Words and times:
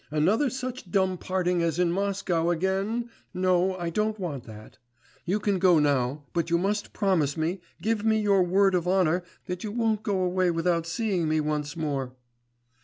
Another 0.09 0.49
such 0.49 0.89
dumb 0.89 1.19
parting 1.19 1.61
as 1.61 1.77
in 1.77 1.91
Moscow 1.91 2.49
again 2.49 3.11
no, 3.35 3.75
I 3.75 3.91
don't 3.91 4.19
want 4.19 4.45
that. 4.45 4.79
You 5.25 5.39
can 5.39 5.59
go 5.59 5.77
now, 5.77 6.25
but 6.33 6.49
you 6.49 6.57
must 6.57 6.91
promise 6.91 7.37
me, 7.37 7.61
give 7.83 8.03
me 8.03 8.19
your 8.19 8.41
word 8.41 8.73
of 8.73 8.87
honour 8.87 9.21
that 9.45 9.63
you 9.63 9.71
won't 9.71 10.01
go 10.01 10.23
away 10.23 10.49
without 10.49 10.87
seeing 10.87 11.29
me 11.29 11.39
once 11.39 11.77
more. 11.77 12.15